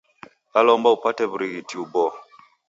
[0.53, 2.11] Dalomba upate w'urighiti uboo.